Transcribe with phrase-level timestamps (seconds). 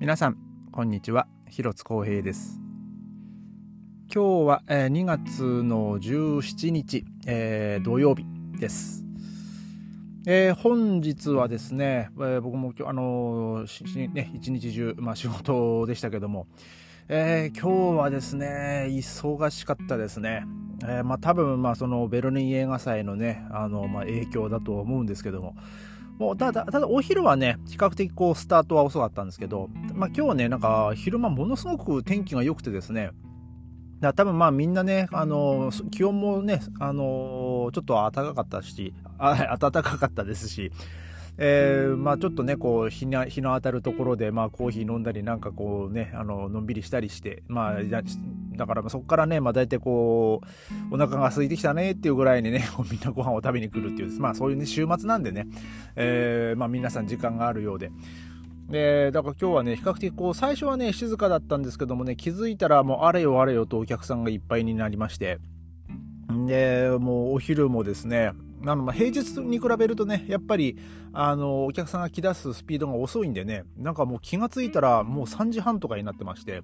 [0.00, 0.38] 皆さん
[0.72, 1.26] こんにちは。
[1.50, 2.58] 広津光平です。
[4.10, 8.24] 今日は、えー、2月の17日、えー、土曜日
[8.58, 9.04] です、
[10.26, 16.46] えー、本日はですね、えー、僕も今日あのー、ね一日中まあ仕事でしたけども、
[17.10, 20.44] え、今日はですね忙しかったですね。
[20.82, 25.56] え、まあ多分まあそのベルリン映画祭のねあのまあ影響だと思うんですけども
[26.20, 33.12] もうただ、ただお昼はね、比較的こうスタートは遅かったんですけど、まあ今日はね、なんか昼間ものすごく天気が良くてですね、
[34.00, 40.72] だ多分まあみんなね、あの、気温もね、あの、ちょっと暖かかったし、あ暖かかったですし、
[41.38, 50.42] えー、まあちょっとね、こう日の、日の当たるところで、まあコーヒー飲んだり、なんかこうね、あの、のんびりしたりして、まあ、だからそこからね、まあ大体こ
[50.90, 55.46] う、お腹が空いてきたねっていうぐらいにね、 みんなご飯を食べに来るっていう、まあそういうね、週末なんでね、
[55.96, 57.90] えー、まあ皆さん時間があるようで。
[58.68, 65.38] で、だから今日はね、比較的こう、最初はね、静かだったんですけどもね、気づいたらもうあれよあれよとお客さんがいっぱいになりまして、
[66.46, 68.32] で、もうお昼もですね、
[68.66, 70.76] あのま平日に比べるとね、やっぱり
[71.12, 76.62] あのお客さんが来だすスピードが遅いんでね、なんかもう気がついたらもう3時半とかになってまして、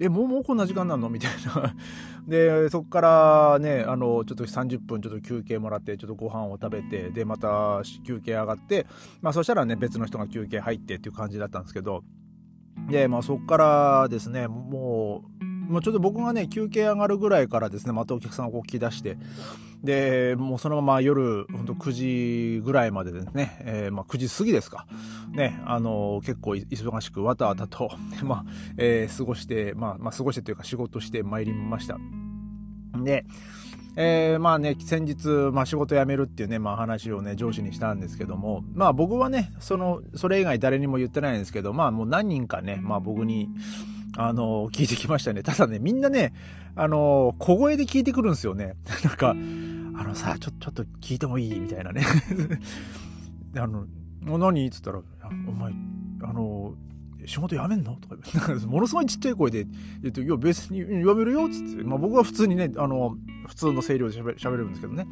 [0.00, 1.08] え、もうもうこんな時間なの？
[1.08, 1.74] みたいな。
[2.28, 8.86] で、そこからね、あの、ちょっと30分ちょっと休憩もらって、ちょっとご飯を食べて、で、また休憩上がって、
[9.20, 12.04] まあそしたらね、別の人が休憩入ってっていう感じだったんですけど、
[12.88, 19.18] で、まあそこからですね、もう、もうちょっと僕がね、休憩上がるぐらいからですね、またお客さんがこう来だして、
[19.84, 24.86] で、もうそのまま夜、ほんと9時ぐらいまでですね、えー、まあ9時過ぎですか。
[25.30, 27.90] ね、あのー、結構忙しくわたわたと、
[28.24, 28.44] まあ、
[28.76, 31.98] えー、過ごして、まあ、まあ、過ごしてというか仕事して参りました。
[32.96, 33.24] で、
[34.00, 43.48] えー、まあね、先日、まあ仕事辞めるっていうね、まあ話をね、上司にしたんですけども、まあ僕はね、その、それ以外誰にも言ってないんですけど、まあもう何人かね、まあ僕に、
[44.16, 45.42] あの、聞いてきましたね。
[45.42, 46.32] ただね、みんなね、
[46.74, 48.74] あの、小声で聞いてくるんですよね。
[49.04, 51.58] なんか、あのさ、ちょ、ちょっと聞いてもいい？
[51.58, 52.02] みたいなね。
[53.56, 53.86] あの、
[54.38, 54.66] 何？
[54.66, 55.00] っつったら、
[55.48, 55.72] お前、
[56.22, 56.74] あの、
[57.26, 57.96] 仕事辞めんの？
[57.96, 58.16] とか、
[58.66, 59.66] ものすごいちっちゃい声で
[60.02, 65.06] 言って、いや、別に辞めるよっつって、まあ僕は普通にね、あの、普通の声量で喋るんですけどね。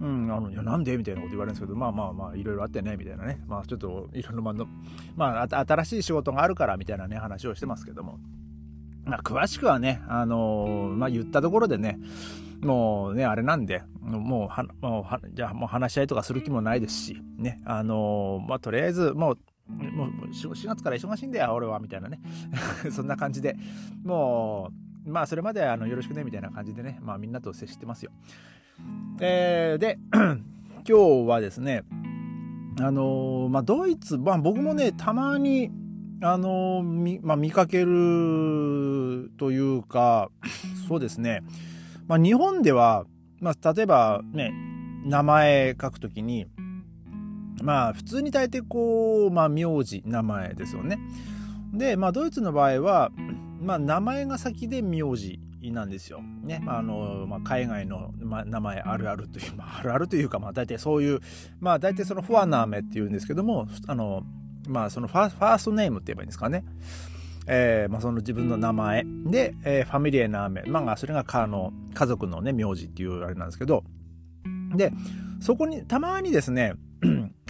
[0.00, 0.96] うん、あの、いや、なんで？
[0.96, 3.42] みたいなこと言われるんですけど、まあまあまあ、いろいろあってね、みたいなね。
[3.46, 4.54] まあ、ちょっと、いろいろ、まあ、
[5.16, 8.18] まあ、新しい仕事があるから、みたいなね、話をしてますけども。
[9.04, 11.98] まあ、詳しくはね、あのー、まあ、言ったところでね、
[12.60, 22.20] もうね、あれなんで、もう、は、もう、は、じゃあもう話し合いとかする気もないですし、ね、あのー、まあ、とりあえず、もう、もう4月から忙しいんだよ、俺は、みたいなね。
[22.90, 23.56] そんな感じで、
[24.04, 24.70] も
[25.06, 28.10] う、まあ、それまであのよろしくね、みたいな感じでね、まあ、みんなと接してますよ。
[29.20, 31.84] えー、で、 今日はですね、
[32.80, 35.70] あのー、まあ、ドイツ、まあ、僕もね、たまに、
[36.20, 40.30] あのー、まあ、見かけるというか、
[40.88, 41.42] そうですね、
[42.06, 43.06] まあ、日本では、
[43.40, 44.52] まあ、例えばね、
[45.04, 46.46] 名前書くときに、
[47.62, 50.98] まあ、普通に大抵こう、まあ、名字、名前ですよね。
[51.72, 53.10] で、まあ、ドイツの場合は、
[53.60, 55.40] まあ、名前が先で名字
[55.72, 56.20] なんですよ。
[56.22, 56.60] ね。
[56.62, 61.20] まあ、あの、まあ、海外の、まあ、名前あるあるという、まあ、あるあるというか、まあ、大体そういう、
[61.60, 64.22] まあ、大体そのフォアナーメっていうんですけども、あの、
[64.68, 66.64] まあ、そのファファーストネームって言えばいいんですかね。
[67.46, 70.62] えー、まあ、その自分の名前で、えー、ファミリエナーメ。
[70.66, 73.84] まあ、それがかの家族のね、名字っていうあれなんですけど、
[74.74, 74.92] で、
[75.40, 76.74] そこに、たまにですね、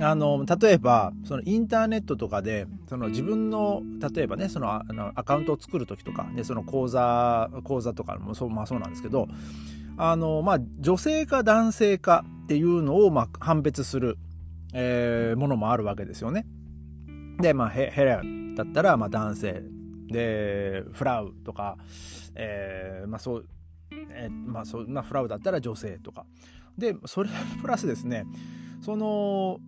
[0.01, 3.83] あの、例えば、そのインターネットとかで、その自分の、
[4.15, 9.27] 例えばね、そのあのアカウントを作るときとか、ね、その講座、講座とかもそう、まあそうなんですけど、
[9.97, 14.19] あの、まあ、女性か男性かっていうのを、まあ、判別する、
[14.75, 16.47] えー、ものもあるわけですよね。
[17.41, 19.63] で、まあ、ヘヘレンだったら、まあ、男性。
[20.09, 21.77] で、フラウとか、
[22.35, 23.47] えー、まあそう、
[23.91, 26.27] えー、まあそう、まあ、フラウだったら女性とか。
[26.79, 27.31] で、それ
[27.61, 28.25] プラスですね、
[28.83, 29.59] その、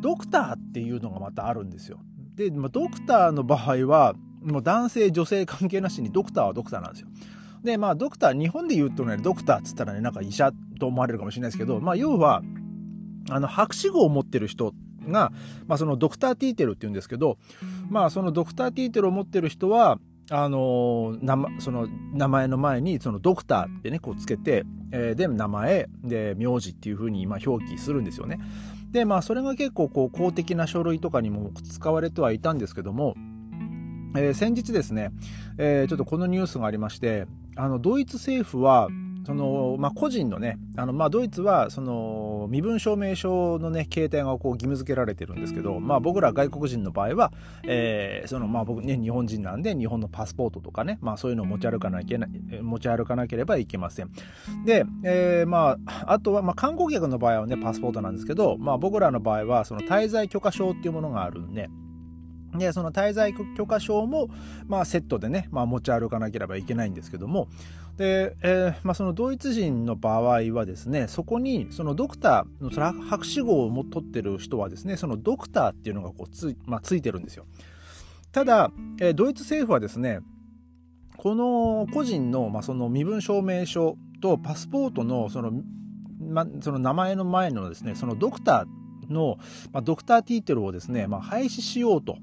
[0.00, 2.00] ドクターっていうのがまたあるんですよ。
[2.34, 7.08] で、まあ、ドクターの場合は、もう男性、女性関係なしにドクターはドクターなんですよ。
[7.64, 12.42] で、まあ、ドクター、日本で言うとね、ドクターっつったらね、なんか医者と思われるかもしれないですけど、まあ、要は、
[13.30, 14.72] あの、博士号を持ってる人
[15.08, 15.32] が、
[15.66, 17.38] まあ、そのドクターティーテルって言うんですけど、
[17.90, 19.98] まあ、そのドクターティーテルを持ってる人は、
[20.30, 28.38] あのー、その名前の前にそのドクターってねこうつけて、えー、で名前で名字っていうふうに今表記するんですよね。
[28.90, 33.14] でまあそれが結構こう公的な書類とかにも使われてはいたんですけども、
[34.16, 35.12] えー、先日ですね、
[35.58, 37.26] えー、ちょっとこのニュースがありまして
[37.56, 38.88] あのドイツ政府は
[39.28, 47.30] その、まあ、個人のね、あの、まあ、ドイツは、その、身分証明書のね、携帯がこう義務付けられてるんですけど、まあ、僕ら外国人の場合は、
[47.62, 52.18] えー、その、まあ、僕ね、日本人なんで、日本のパスポートとかね、まあ、そういうのを持ち歩かなきゃ
[52.62, 54.10] 持ち歩かなければいけません。
[54.64, 61.68] で、えー、まあ、あとは、まあ、観光客の場合はね、パスポートなんですけど、まあ、僕らの場合は、その、滞在許可証っていうものがあるんで、
[62.56, 64.28] で、その滞在許可証も、
[64.66, 67.48] まあ、セットでね、まあ、持ち歩かなければいけないんですけども、
[67.98, 77.44] で、えー、まあ、そのドイツ人の場合はですね、そこに、そのドクターのその博士号を取ってる人はですね、そのドクターっていうのがこうつ,、まあ、ついてるんですよ。
[78.30, 80.20] ただ、えー、ドイツ政府はですね、
[81.16, 85.52] この個人の、まあ、その身分証明書とパスポートのその、
[86.20, 89.38] ま、その名前の前のですね、そのドクターの、
[89.72, 92.18] まあ、ドクターティーテルをですね、まあ、廃止しようと、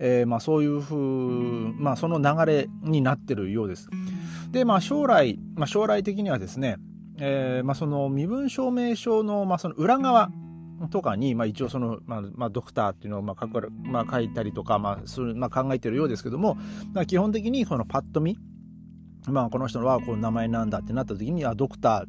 [0.00, 3.88] えー、まあ、そういうふう、まあ、その流れになってるようです。
[4.50, 6.76] で、まあ、将来、まあ、将来的にはですね、
[7.18, 10.30] えー、まあ、その身分証明書の、まあ、その裏側
[10.90, 16.56] とかに、まあ、一応その、まあ、まあ、ドクターっていうのを、まあ、書く、まあ、書いたりとか、まあ、する、まあ、考えてるようですけども、
[16.94, 18.38] まあ、基本的に、このパッと見、
[19.28, 22.06] まあ、この人はこう名前なんだってなった時に、あ、ドクタ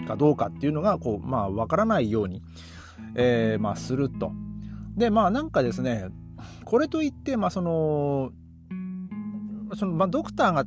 [0.00, 2.42] ーかどうかっていうのが、こう、まあ、わからないように、
[3.14, 4.32] えー、まあ、すると。
[4.96, 6.08] で、まあ、なんかですね、
[6.64, 8.32] これといって、まあ、その、
[9.76, 10.64] そのまあ、ドクターが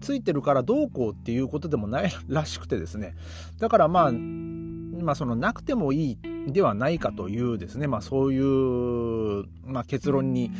[0.00, 3.14] ついてるからどうこうっていうことでもないらしくてですね。
[3.58, 6.18] だからまあ、まあ、そのなくてもいい
[6.52, 10.50] ではないかというですね、まあ、そういう、まあ、結論に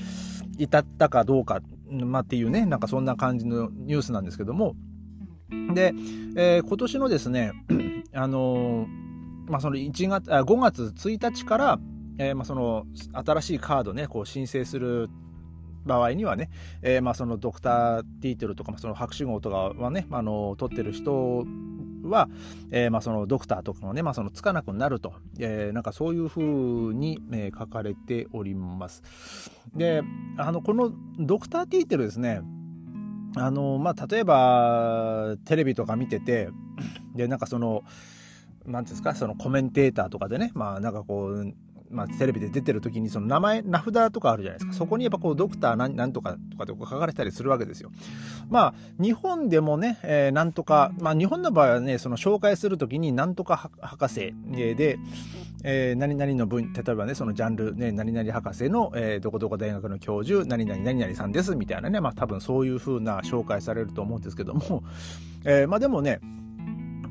[0.58, 1.60] 至ったかどうか、
[1.90, 4.74] まあ、っていうね、なんかそんな感じのニュースなんですけども。
[5.74, 5.92] で、
[6.36, 7.52] えー、今年のですね、
[8.14, 9.02] あのー
[9.48, 11.78] まあ、その1月あ5月1日から、
[12.18, 15.10] えー、まあその新しいカードねこう申請する
[15.84, 16.50] 場合にはね、
[16.82, 21.44] えー、まあそのドクターティーテルとか、その博士号とかはね、あの取ってる人
[22.04, 22.28] は、
[22.70, 29.02] えー、まあそのドクターとかもね、まあそのつかなくなると、えー、なんかそういうふうに、えー、書かれております。
[29.74, 30.02] で、
[30.38, 32.40] あの、このドクターティーテルですね、
[33.36, 36.48] あの、まあ例えばテレビとか見てて、
[37.14, 37.82] で、なんかその、
[38.66, 41.54] なんですかそのコメンテーターとかでねまあなんかこう
[41.92, 44.72] まあ、テレビで出てる時にその名前名札とかあるじゃないですか。
[44.72, 47.90] そこにやっぱこうドクターなんなんとかとかで書かれたりするわけですよ。
[48.48, 54.98] まあ日本でもね、えー、なんとかまあ日本の場合はねその紹介する時になんとか博士で、
[55.64, 64.82] えー、何々の分例えばねそのジャンルね何々博士の、えー、どこどこ大学の教授何々何々さんですみたいなねまあ多分そういう風な紹介されると思うんですけども、
[65.44, 66.20] えー、まあでもね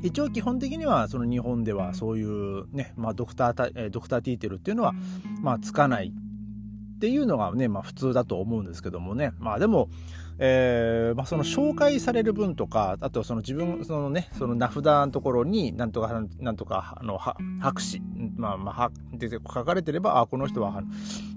[0.01, 4.93] 一応基本的にはその日本ではそういうね、まあ、ドクタードクターティーテルっていうのは、
[5.41, 9.31] まあ、つかないっていうのがね、まあ、普通だと思うんですけどもね。
[9.39, 9.89] まあでも、
[10.37, 18.03] えーまあ、その紹介される分とかあとその自分そのねその名札のところになんとかなんとかあの博士
[18.35, 20.83] まあまあで書かれてればあこの人は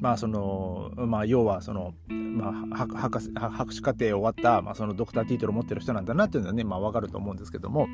[0.00, 7.87] まあそのまあ要はそのまあ博士博士課程終わった、まあ、そのドクターティートルを持ってる人なんだなっていうのはねまあわかると思うんですけども。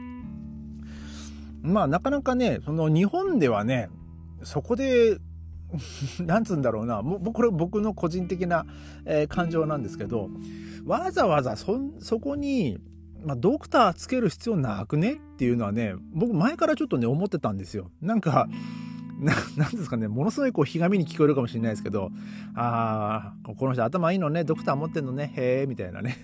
[1.62, 3.88] まあなかなかね、その日本ではね、
[4.42, 5.18] そこで、
[6.20, 8.66] なんつうんだろうな、もうこれ僕の個人的な、
[9.04, 10.30] えー、感情なんですけど、
[10.84, 12.78] わざわざそ、そこに、
[13.24, 15.14] まあ、ドクターつける必要なくね？
[15.14, 17.90] っていうのはね、僕前からちょっとね、思ってたんですよ。
[18.00, 18.48] なんか、
[19.20, 22.10] ななんですかね、ものすごいこう、ひがみに聞こえるかもしれないですけど、
[22.54, 26.16] ああ、この人頭いいのね、ドクター持ってんのね、へえ、みたいなね。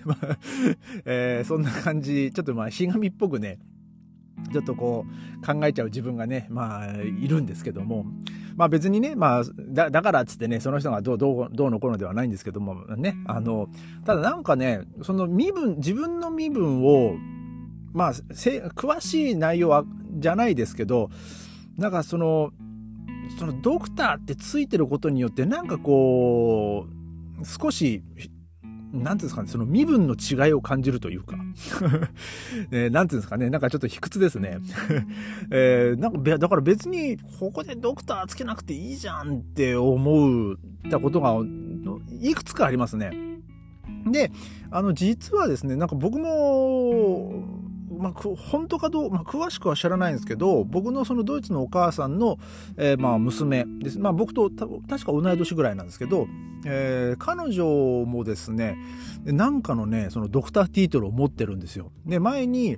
[1.05, 3.59] えー、そんな感じ、ちょっとまあ、ひがみっぽくね、
[4.51, 5.05] ちょっとこ
[5.41, 8.05] う考えちゃう自分がね、まあいるんですけども、
[8.55, 13.69] まあ別にね、まあだだからっつってね、その人がどうどうどうのこうのではないんですけどもね、あの、
[14.05, 17.15] ただなんかね、その身分、自分の身分を、
[17.93, 21.09] まあ、詳しい内容はじゃないですけど、
[21.77, 22.51] なんかその、
[23.37, 26.87] そのドクターってついてることによってなんかこ
[27.39, 28.01] う、少し
[28.93, 31.37] なんていうんですかね、その身分の違いを感じるというか、
[32.71, 34.59] えー、なんていうんですかね、なんかちょっと卑屈ですね。
[35.51, 40.55] えー、なんか、だから別に、ここでドクターつけなくていいじゃんって思っ
[40.89, 41.35] たことが、
[42.21, 43.11] いくつかありますね。
[44.11, 44.31] で、
[44.71, 47.56] あの、実はですね、なんか僕も、
[47.97, 52.37] まあ、本当かどう、まあ、詳しくは知らないんですけど、僕のそのドイツのお母さんの、
[52.77, 53.99] えー、まあ、娘です。
[53.99, 56.27] まあ、僕と確か同い年ぐらいなんですけど、
[56.65, 57.65] えー、彼女
[58.05, 58.77] もですね、
[59.25, 61.91] なんかのね、そのドクターティートルを持ってるんですよ。
[62.05, 62.77] で、前に、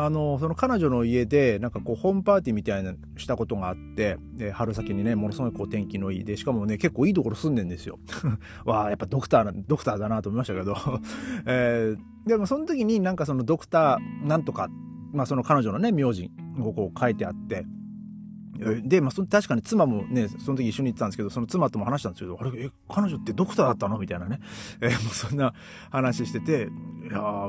[0.00, 7.98] あの、その彼女の家で、なんかこう、ホームパーティーみたいなしたことがあって、で、春先にね、ものすごいこう、天気のいいで、しかもね、結構いいところ住んでんですよ。
[8.64, 10.76] わあ、やっぱドクター、ドクターだなと思いましたけど、
[11.46, 14.68] えー、でもその時になんかそのドクターなんとか
[15.12, 17.64] まあ、その彼女のね名字をこう書いてあって
[18.82, 23.98] で、まあ、そ確かに妻もね、その時一緒に行ってたんですけど、その妻とも話したんですけど、あれ、え、彼女ってドクターだったの？
[23.98, 24.40] みたいなね。
[24.80, 25.54] えー、もうそんな
[25.90, 26.68] 話してて、
[27.08, 27.48] いや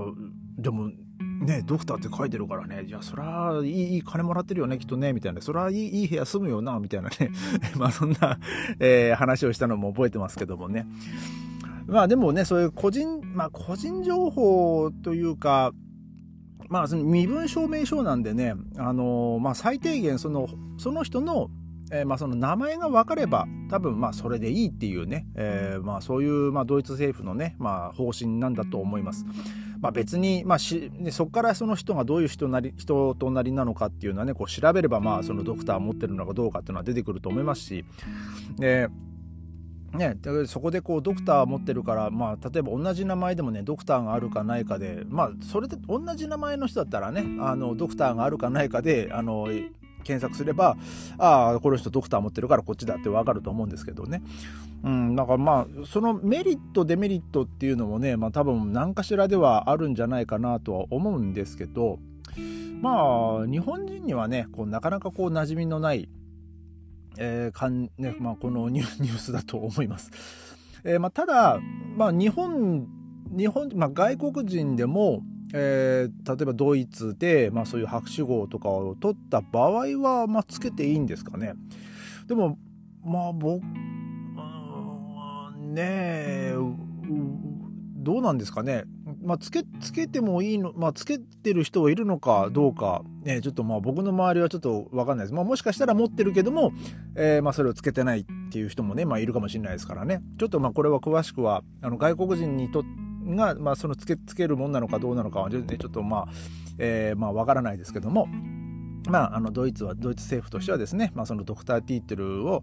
[0.59, 0.91] でも、
[1.39, 7.31] ね、ドクターって書いてるからね、いや、そら、いい、いい金もらってるよね、きっとね、みたいな、そら、いい、いい部屋住むよな、みたいなね。
[7.77, 8.39] まあ、そんな、
[8.79, 10.85] えー、話をしたのも覚えてますけどもね。
[11.87, 15.71] まあ、でもね、そういう個人、まあ、個人情報というか、
[16.67, 21.49] まあ、その身分証明書なんでね、あのまあ、最低限その、その人の、
[21.91, 29.25] えー、まあ、その名前が分かれば、多分、まあ、それでいいっていうね、えー、まあ、そういう、まあ、ドイツ政府のね、まあ、方針なんだと思います。
[29.81, 37.85] まあ、別に、まあし、ね、そこからその人がどういう人なり人となりなのかっていうのはねこう調べればまあそのドクター持ってるのかどうかっていうのは出てくると思いますし。
[38.57, 38.89] で
[39.93, 49.47] ね、そこでこうドクター持ってるから、まあ、例えば同じ名前でもねドクターがあるかないかで、まあ、それで同じ名前の人だったらねあのドクターがあるかないかであの
[50.03, 50.77] 検索すれば
[51.17, 54.21] ああこの人ドクター持ってるからこっちだって分かると思うんですけどね、
[54.83, 61.99] うん、だからまあそのメリットデメリットっていうのもね、まあ、多分何かしらではあるんじゃないかなとは思うんですけど
[62.81, 66.09] まあ日本人にはねこうなかなかこう馴染みのない
[67.17, 70.09] えーかんねまあ、このニュースだと思います。
[70.85, 71.59] えーまあ、ただ、
[71.97, 72.87] まあ、日本
[73.31, 75.21] 日本、まあ、外国人でも、
[75.53, 81.53] えー、例えばドイツで、まあ、そういう博士号とかを取った場合は、まあ、つけていいんですかね。
[82.27, 82.57] でも
[83.03, 83.63] まあ僕
[85.73, 86.55] ねえ
[88.01, 88.85] どうなんですかね。
[89.21, 95.33] まあ、つけ、つけてもいいの、まあ、つけてる人はいるのかどうか、ね、ちょっとまあ僕の周りはちょっとわかんないです。
[95.33, 96.71] まあ、もしかしたら持ってるけども、
[97.15, 100.21] えー、まあそれをつけてないっていう人もね、まあいるかもしれないですからね。
[100.39, 102.83] ちょっとまあこれは詳しくは、あの外国人にと
[103.29, 106.27] が、まあそのつけ、つけるもんなのかどうなのかは、ね、ちょっとまあ、
[106.77, 108.27] えー、まあわからないですけども、
[109.07, 112.61] まあ、あのドイツはドイツ政府としてはですね、まあ、そのドクターティートルを、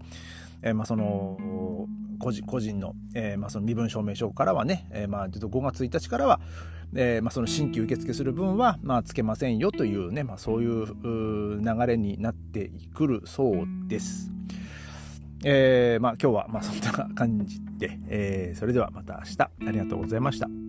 [0.63, 6.41] えー、まあその個人個人の,、えーまあ、その身分証明書からはね、えーまあ、ちょっと5月1日からは、
[6.95, 14.36] えーまあ、その新規受付する分は、まあ、つけませんよというね、まあ、そういう流れになってくるそうです。
[15.45, 20.66] えーまあ、今日はまあそんな感じで、えー、それではまた明日ありがとうございました。